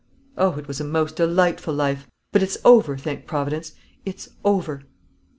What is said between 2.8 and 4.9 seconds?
thank Providence; it's over!"